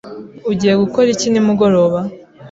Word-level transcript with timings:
Ugiye 0.51 0.73
gukora 0.83 1.07
iki 1.15 1.27
nimugoroba? 1.29 1.99